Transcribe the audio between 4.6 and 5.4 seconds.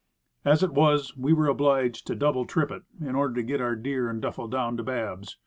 to "Babb's."